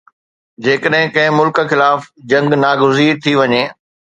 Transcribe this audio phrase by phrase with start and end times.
[0.67, 2.01] جيڪڏهن ڪنهن ملڪ خلاف
[2.35, 3.63] جنگ ناگزير ٿي وڃي